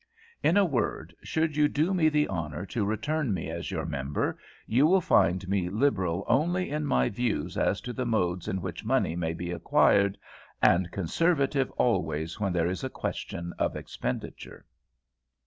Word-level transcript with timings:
"In 0.41 0.57
a 0.57 0.65
word, 0.65 1.13
should 1.21 1.55
you 1.55 1.67
do 1.67 1.93
me 1.93 2.09
the 2.09 2.27
honour 2.27 2.65
to 2.65 2.83
return 2.83 3.35
me 3.35 3.51
as 3.51 3.69
your 3.69 3.85
member, 3.85 4.35
you 4.65 4.87
will 4.87 4.99
find 4.99 5.47
me 5.47 5.69
Liberal 5.69 6.23
only 6.27 6.71
in 6.71 6.85
my 6.87 7.07
views 7.07 7.55
as 7.55 7.79
to 7.81 7.93
the 7.93 8.03
modes 8.03 8.47
in 8.47 8.63
which 8.63 8.83
money 8.83 9.15
may 9.15 9.35
be 9.35 9.51
acquired, 9.51 10.17
and 10.59 10.89
Conservative 10.89 11.69
always 11.77 12.39
when 12.39 12.51
there 12.51 12.65
is 12.67 12.83
a 12.83 12.89
question 12.89 13.53
of 13.59 13.75
expenditure." 13.75 14.65